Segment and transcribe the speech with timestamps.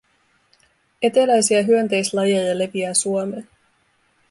[1.01, 3.47] Eteläisiä hyönteislajeja leviää Suomeen.